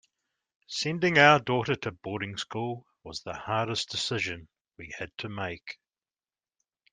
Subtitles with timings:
[0.65, 5.77] Sending our daughter to boarding school was the hardest decision we had to make.